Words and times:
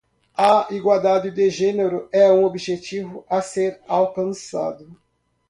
A 0.35 0.65
igualdade 0.71 1.29
de 1.29 1.47
gênero 1.51 2.09
é 2.11 2.27
um 2.31 2.43
objetivo 2.43 3.23
a 3.29 3.39
ser 3.39 3.79
alcançado. 3.87 4.97